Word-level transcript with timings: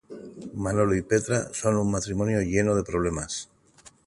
Manolo 0.55 0.95
y 0.95 1.03
Petra 1.03 1.53
son 1.53 1.75
un 1.77 1.91
matrimonio 1.91 2.41
lleno 2.41 2.73
de 2.75 2.81
problemas. 2.81 3.51